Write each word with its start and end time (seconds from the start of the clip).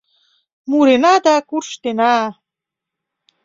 Мурена 0.69 1.15
да 1.25 1.35
куштена. 1.49 2.15